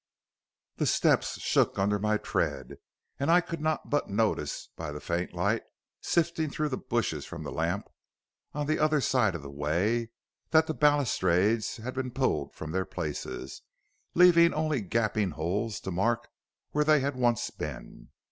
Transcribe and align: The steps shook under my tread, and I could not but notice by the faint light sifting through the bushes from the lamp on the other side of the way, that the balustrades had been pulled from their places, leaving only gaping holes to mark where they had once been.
The 0.77 0.87
steps 0.87 1.37
shook 1.39 1.77
under 1.77 1.99
my 1.99 2.17
tread, 2.17 2.77
and 3.19 3.29
I 3.29 3.39
could 3.39 3.61
not 3.61 3.91
but 3.91 4.09
notice 4.09 4.69
by 4.75 4.91
the 4.91 4.99
faint 4.99 5.31
light 5.31 5.61
sifting 6.01 6.49
through 6.49 6.69
the 6.69 6.77
bushes 6.77 7.23
from 7.27 7.43
the 7.43 7.51
lamp 7.51 7.85
on 8.51 8.65
the 8.65 8.79
other 8.79 8.99
side 8.99 9.35
of 9.35 9.43
the 9.43 9.51
way, 9.51 10.09
that 10.49 10.65
the 10.65 10.73
balustrades 10.73 11.77
had 11.77 11.93
been 11.93 12.09
pulled 12.09 12.55
from 12.55 12.71
their 12.71 12.83
places, 12.85 13.61
leaving 14.15 14.55
only 14.55 14.81
gaping 14.81 15.29
holes 15.37 15.79
to 15.81 15.91
mark 15.91 16.29
where 16.71 16.83
they 16.83 16.99
had 17.01 17.15
once 17.15 17.51
been. 17.51 18.09